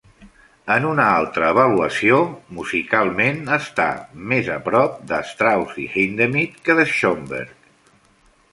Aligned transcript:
En 0.75 0.85
una 0.91 1.03
altra 1.17 1.49
avaluació, 1.53 2.17
musicalment, 2.59 3.37
està 3.57 3.87
més 4.33 4.49
prop 4.71 4.97
de 5.13 5.21
Strauss 5.33 5.79
i 5.87 5.89
Hindemith 5.97 6.57
que 6.67 6.77
de 6.81 6.87
Schoenberg. 6.95 7.73